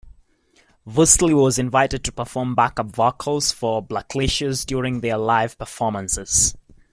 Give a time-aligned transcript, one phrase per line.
[0.87, 6.55] Vursatyl was invited to perform backup vocals for Blackalicious during their live performances.